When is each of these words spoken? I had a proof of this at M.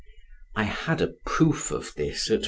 I 0.55 0.63
had 0.63 0.99
a 0.99 1.13
proof 1.27 1.69
of 1.69 1.93
this 1.93 2.31
at 2.31 2.35
M. 2.37 2.39